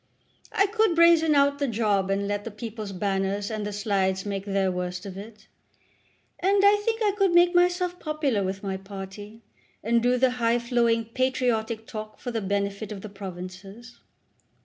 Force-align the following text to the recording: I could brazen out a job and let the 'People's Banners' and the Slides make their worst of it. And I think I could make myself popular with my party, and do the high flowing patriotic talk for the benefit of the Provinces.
I 0.51 0.65
could 0.65 0.95
brazen 0.95 1.35
out 1.35 1.61
a 1.61 1.67
job 1.67 2.09
and 2.09 2.27
let 2.27 2.43
the 2.43 2.49
'People's 2.49 2.91
Banners' 2.91 3.51
and 3.51 3.67
the 3.67 3.71
Slides 3.71 4.25
make 4.25 4.45
their 4.45 4.71
worst 4.71 5.05
of 5.05 5.15
it. 5.15 5.45
And 6.39 6.63
I 6.65 6.81
think 6.83 7.03
I 7.03 7.11
could 7.15 7.33
make 7.35 7.53
myself 7.53 7.99
popular 7.99 8.43
with 8.43 8.63
my 8.63 8.77
party, 8.77 9.43
and 9.83 10.01
do 10.01 10.17
the 10.17 10.31
high 10.31 10.57
flowing 10.57 11.05
patriotic 11.05 11.85
talk 11.85 12.17
for 12.17 12.31
the 12.31 12.41
benefit 12.41 12.91
of 12.91 13.01
the 13.01 13.09
Provinces. 13.09 13.99